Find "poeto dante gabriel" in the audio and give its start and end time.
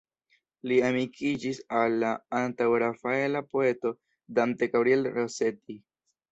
3.53-5.09